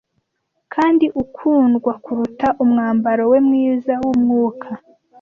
[0.73, 4.69] Kandi ukundwa kuruta umwambaro we mwiza wumwuka.